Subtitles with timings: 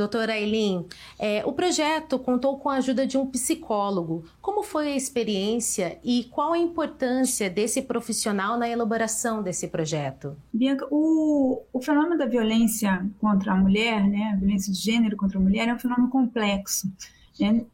[0.00, 0.86] Doutora Aileen,
[1.18, 4.24] é, o projeto contou com a ajuda de um psicólogo.
[4.40, 10.34] Como foi a experiência e qual a importância desse profissional na elaboração desse projeto?
[10.50, 15.38] Bianca, o, o fenômeno da violência contra a mulher, né, a violência de gênero contra
[15.38, 16.90] a mulher, é um fenômeno complexo.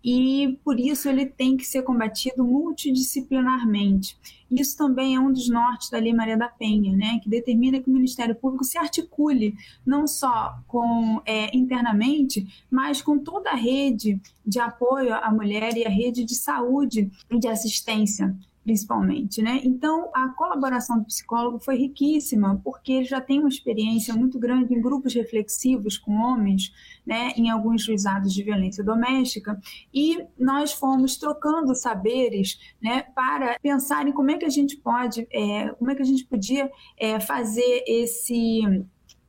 [0.05, 4.17] E por isso ele tem que ser combatido multidisciplinarmente.
[4.51, 7.19] Isso também é um dos nortes da Lei Maria da Penha, né?
[7.23, 13.19] que determina que o Ministério Público se articule não só com é, internamente, mas com
[13.19, 18.37] toda a rede de apoio à mulher e a rede de saúde e de assistência
[18.67, 19.61] principalmente, né?
[19.63, 24.75] Então, a colaboração do psicólogo foi riquíssima, porque ele já tem uma experiência muito grande
[24.75, 26.75] em grupos reflexivos com homens,
[27.07, 29.57] né, em alguns juizados de violência doméstica,
[29.95, 35.29] e nós fomos trocando saberes, né, para pensar em como é que a gente pode,
[35.31, 38.63] é, como é que a gente podia é, fazer esse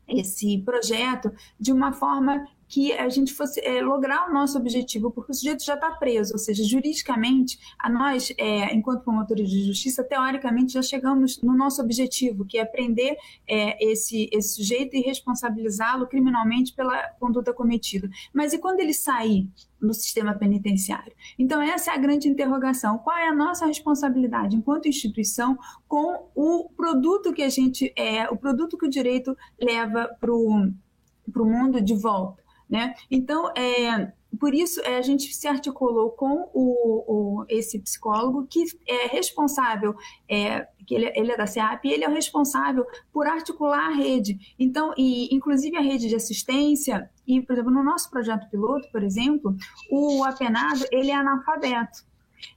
[0.07, 1.29] esse projeto
[1.59, 5.63] de uma forma que a gente fosse é, lograr o nosso objetivo, porque o sujeito
[5.63, 10.81] já está preso, ou seja, juridicamente, a nós, é, enquanto promotores de justiça, teoricamente já
[10.81, 13.15] chegamos no nosso objetivo, que é prender
[13.47, 18.09] é, esse, esse sujeito e responsabilizá-lo criminalmente pela conduta cometida.
[18.33, 19.47] Mas e quando ele sair
[19.81, 21.13] no sistema penitenciário?
[21.39, 22.97] Então, essa é a grande interrogação.
[22.97, 28.35] Qual é a nossa responsabilidade enquanto instituição com o produto que a gente é, o
[28.35, 32.46] produto que o direito leva para o mundo de volta?
[32.69, 32.93] Né?
[33.09, 38.65] Então, é, por isso é, a gente se articulou com o, o, esse psicólogo que
[38.85, 39.95] é responsável,
[40.29, 43.95] é, que ele, ele, é da CEAP, e ele é o responsável por articular a
[43.95, 44.53] rede.
[44.59, 49.03] Então, e, inclusive a rede de assistência, e, por exemplo, no nosso projeto piloto, por
[49.03, 49.55] exemplo,
[49.89, 52.05] o apenado ele é analfabeto.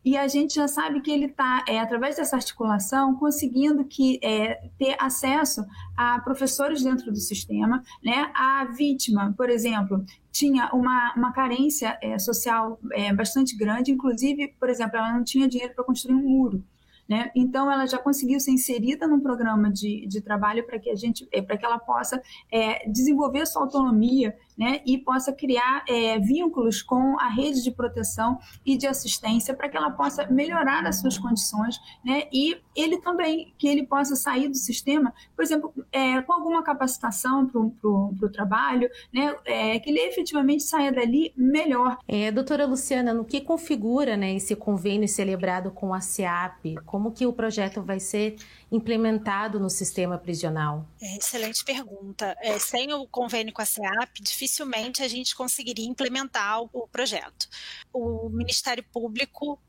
[0.05, 4.69] E a gente já sabe que ele está, é, através dessa articulação, conseguindo que, é,
[4.79, 5.65] ter acesso
[5.97, 7.83] a professores dentro do sistema.
[8.03, 8.31] Né?
[8.35, 14.69] A vítima, por exemplo, tinha uma, uma carência é, social é, bastante grande, inclusive, por
[14.69, 16.65] exemplo, ela não tinha dinheiro para construir um muro.
[17.11, 17.29] Né?
[17.35, 21.27] Então, ela já conseguiu ser inserida num programa de, de trabalho para que a gente,
[21.33, 24.81] é, para que ela possa é, desenvolver sua autonomia, né?
[24.87, 29.77] E possa criar é, vínculos com a rede de proteção e de assistência para que
[29.77, 32.29] ela possa melhorar as suas condições, né?
[32.33, 37.45] E ele também que ele possa sair do sistema, por exemplo, é, com alguma capacitação
[37.49, 37.61] para
[37.91, 39.35] o trabalho, né?
[39.45, 41.99] É, que ele efetivamente saia dali melhor.
[42.07, 46.77] É, doutora Luciana, no que configura, né, esse convênio celebrado com a SEAP?
[46.87, 48.37] Com como que o projeto vai ser
[48.71, 50.87] implementado no sistema prisional?
[51.01, 52.37] É, excelente pergunta.
[52.43, 57.49] É, sem o convênio com a SEAP, dificilmente a gente conseguiria implementar o, projeto.
[57.93, 59.61] O Ministério Público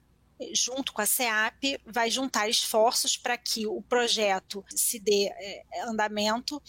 [0.55, 6.59] junto com a SEAP, vai juntar esforços para que o projeto se dê é, andamento.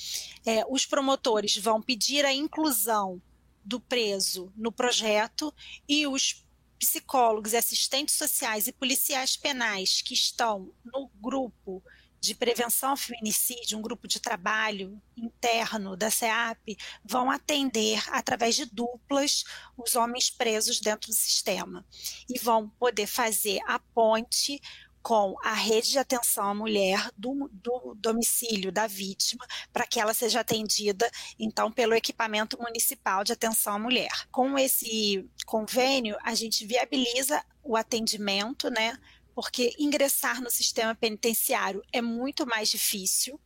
[0.44, 3.18] É, os promotores vão pedir a inclusão
[3.64, 5.54] do preso no projeto
[5.88, 6.46] e os
[6.78, 11.82] psicólogos, assistentes sociais e policiais penais que estão no grupo
[12.22, 18.64] de prevenção ao feminicídio, um grupo de trabalho interno da SEAP, vão atender através de
[18.64, 19.42] duplas
[19.76, 21.84] os homens presos dentro do sistema
[22.30, 24.60] e vão poder fazer a ponte
[25.02, 30.14] com a rede de atenção à mulher do, do domicílio da vítima para que ela
[30.14, 34.12] seja atendida, então, pelo equipamento municipal de atenção à mulher.
[34.30, 38.96] Com esse convênio, a gente viabiliza o atendimento, né?
[39.34, 43.40] Porque ingressar no sistema penitenciário é muito mais difícil.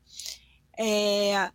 [0.78, 1.50] É,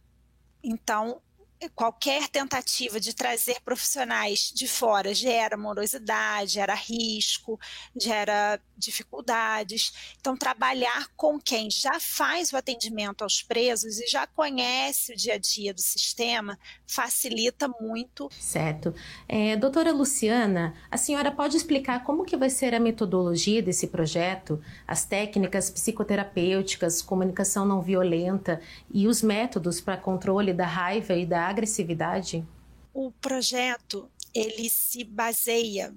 [0.64, 1.22] então,
[1.69, 7.59] qualquer tentativa de trazer profissionais de fora gera morosidade, gera risco,
[7.96, 10.16] gera dificuldades.
[10.19, 15.36] Então, trabalhar com quem já faz o atendimento aos presos e já conhece o dia
[15.36, 18.30] a dia do sistema facilita muito.
[18.38, 18.94] Certo.
[19.28, 24.62] É, doutora Luciana, a senhora pode explicar como que vai ser a metodologia desse projeto,
[24.88, 28.62] as técnicas psicoterapêuticas, comunicação não violenta
[28.94, 32.46] e os métodos para controle da raiva e da agressividade?
[32.94, 35.94] O projeto ele se baseia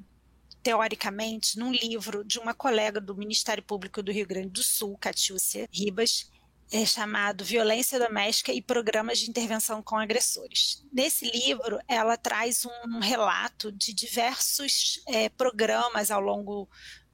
[0.64, 5.68] teoricamente num livro de uma colega do Ministério Público do Rio Grande do Sul, Catiúcia
[5.70, 6.32] Ribas,
[6.72, 10.82] é chamado Violência Doméstica e Programas de Intervenção com Agressores.
[10.90, 16.66] Nesse livro, ela traz um relato de diversos é, programas ao longo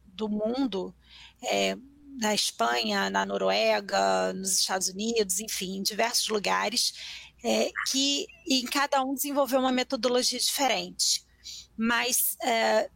[0.06, 0.94] do mundo
[1.42, 1.76] é,
[2.20, 6.94] na Espanha, na Noruega, nos Estados Unidos, enfim, em diversos lugares,
[7.42, 11.24] é, que em cada um desenvolveu uma metodologia diferente.
[11.76, 12.88] Mas é,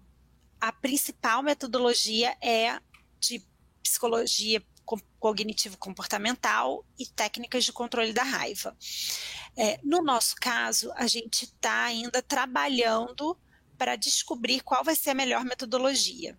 [0.64, 2.80] a principal metodologia é
[3.20, 3.44] de
[3.82, 4.64] psicologia
[5.20, 8.74] cognitivo comportamental e técnicas de controle da raiva.
[9.54, 13.38] É, no nosso caso, a gente está ainda trabalhando
[13.76, 16.34] para descobrir qual vai ser a melhor metodologia.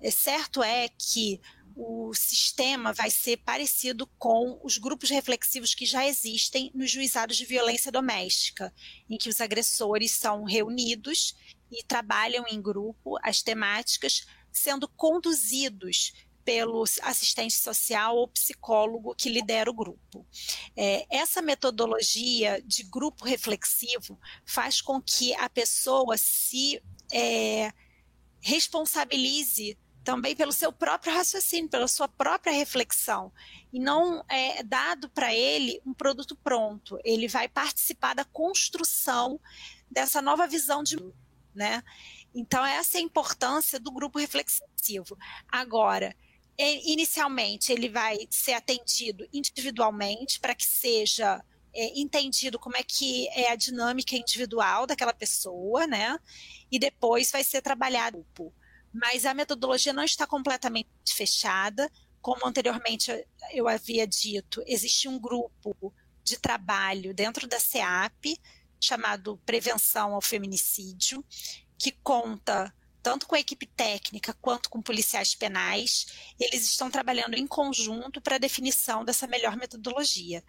[0.00, 1.40] É, certo é que
[1.74, 7.44] o sistema vai ser parecido com os grupos reflexivos que já existem nos juizados de
[7.44, 8.72] violência doméstica,
[9.10, 11.34] em que os agressores são reunidos
[11.70, 16.12] e trabalham em grupo as temáticas, sendo conduzidos
[16.46, 20.24] pelo assistente social ou psicólogo que lidera o grupo.
[20.76, 26.80] É, essa metodologia de grupo reflexivo faz com que a pessoa se
[27.12, 27.72] é,
[28.40, 33.32] responsabilize também pelo seu próprio raciocínio, pela sua própria reflexão.
[33.72, 36.96] E não é dado para ele um produto pronto.
[37.04, 39.40] Ele vai participar da construção
[39.90, 40.96] dessa nova visão de
[41.56, 41.82] né?
[42.34, 45.16] Então, essa é a importância do grupo reflexivo.
[45.48, 46.14] Agora,
[46.58, 51.42] inicialmente, ele vai ser atendido individualmente para que seja
[51.74, 56.18] é, entendido como é que é a dinâmica individual daquela pessoa, né?
[56.70, 58.54] E depois vai ser trabalhado grupo
[58.96, 61.90] mas a metodologia não está completamente fechada.
[62.20, 63.12] Como anteriormente
[63.52, 65.94] eu havia dito, existe um grupo
[66.24, 68.40] de trabalho dentro da CEAP
[68.80, 71.24] chamado Prevenção ao Feminicídio,
[71.78, 76.06] que conta tanto com a equipe técnica quanto com policiais penais.
[76.40, 80.42] Eles estão trabalhando em conjunto para a definição dessa melhor metodologia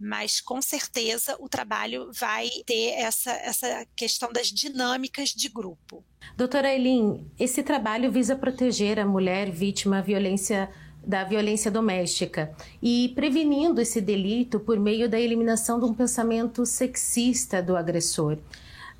[0.00, 6.02] mas com certeza o trabalho vai ter essa, essa questão das dinâmicas de grupo.
[6.34, 10.70] Doutora Eileen, esse trabalho visa proteger a mulher vítima violência,
[11.06, 12.52] da violência doméstica
[12.82, 18.38] e prevenindo esse delito por meio da eliminação de um pensamento sexista do agressor.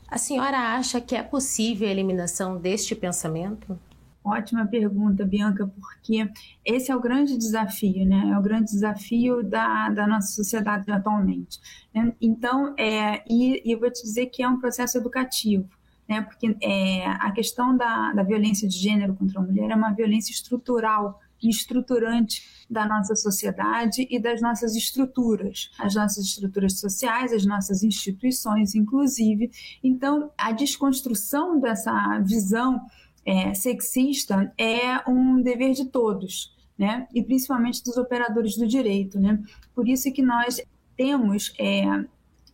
[0.08, 3.78] A senhora acha que é possível a eliminação deste pensamento?
[4.22, 6.28] Ótima pergunta, Bianca, porque
[6.64, 8.30] esse é o grande desafio, né?
[8.34, 11.58] É o grande desafio da, da nossa sociedade atualmente.
[11.94, 12.12] Né?
[12.20, 15.66] Então, é, e, e eu vou te dizer que é um processo educativo,
[16.06, 16.20] né?
[16.20, 20.32] Porque é, a questão da, da violência de gênero contra a mulher é uma violência
[20.32, 27.44] estrutural e estruturante da nossa sociedade e das nossas estruturas, as nossas estruturas sociais, as
[27.44, 29.50] nossas instituições, inclusive.
[29.82, 32.80] Então, a desconstrução dessa visão
[33.24, 37.06] é, sexista é um dever de todos, né?
[37.14, 39.42] E principalmente dos operadores do direito, né?
[39.74, 40.60] Por isso que nós
[40.96, 41.82] temos é,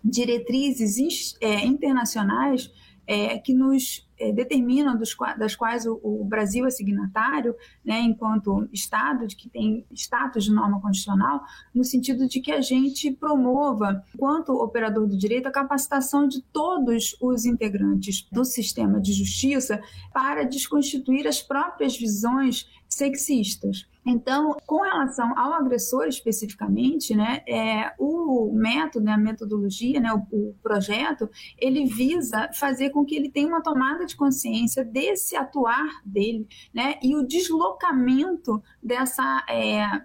[0.05, 2.71] diretrizes é, internacionais
[3.07, 7.55] é, que nos determinam, dos, das quais o, o, Brasil é signatário,
[7.85, 11.43] né, enquanto Estado, de que tem status de norma constitucional,
[11.75, 17.17] no sentido de que a gente promova, enquanto operador do direito, a capacitação de todos
[17.21, 19.81] os integrantes do sistema de justiça
[20.13, 23.87] para desconstituir as próprias visões sexistas.
[24.05, 30.19] Então, com relação ao agressor especificamente, né, é, o método, né, a metodologia, né, o,
[30.31, 31.29] o, projeto,
[31.59, 36.95] ele visa fazer com que ele tenha uma tomada de consciência desse atuar dele, né,
[37.03, 40.03] e o deslocamento dessa é,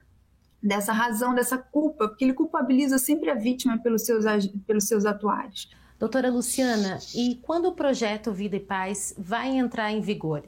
[0.63, 4.25] dessa razão, dessa culpa, porque ele culpabiliza sempre a vítima pelos seus,
[4.67, 5.67] pelos seus atuares.
[5.97, 10.43] Doutora Luciana, e quando o projeto Vida e Paz vai entrar em vigor?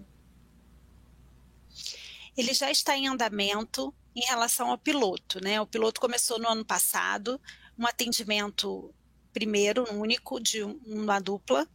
[2.38, 5.44] Ele já está em andamento em relação ao piloto.
[5.44, 5.60] Né?
[5.60, 7.40] O piloto começou no ano passado,
[7.78, 8.94] um atendimento
[9.32, 11.68] primeiro, único, de uma dupla,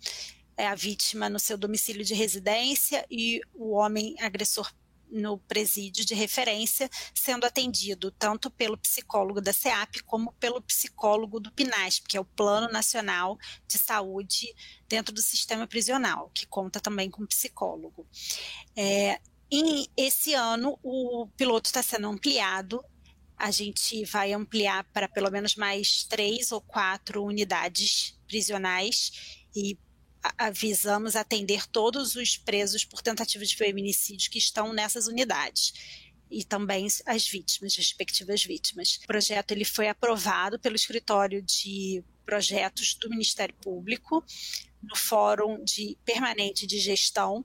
[0.56, 4.72] é a vítima no seu domicílio de residência e o homem agressor
[5.10, 11.50] no presídio de referência, sendo atendido tanto pelo psicólogo da CEAP como pelo psicólogo do
[11.52, 14.54] PNASP, que é o Plano Nacional de Saúde
[14.88, 18.06] dentro do sistema prisional, que conta também com psicólogo.
[18.76, 22.84] É, e esse ano o piloto está sendo ampliado.
[23.36, 29.78] A gente vai ampliar para pelo menos mais três ou quatro unidades prisionais e
[30.36, 35.72] avisamos atender todos os presos por tentativa de feminicídio que estão nessas unidades
[36.30, 38.98] e também as vítimas, respectivas vítimas.
[39.02, 44.22] O projeto ele foi aprovado pelo escritório de projetos do Ministério Público
[44.82, 47.44] no Fórum de Permanente de Gestão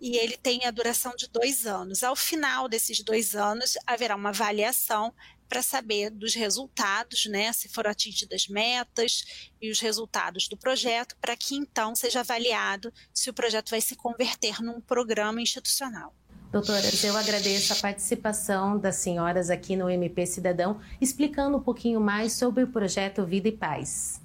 [0.00, 2.02] e ele tem a duração de dois anos.
[2.02, 5.12] Ao final desses dois anos, haverá uma avaliação
[5.48, 9.24] para saber dos resultados, né, se foram atingidas metas
[9.60, 13.94] e os resultados do projeto, para que então seja avaliado se o projeto vai se
[13.94, 16.12] converter num programa institucional.
[16.50, 22.32] Doutoras, eu agradeço a participação das senhoras aqui no MP Cidadão, explicando um pouquinho mais
[22.32, 24.20] sobre o projeto Vida e Paz.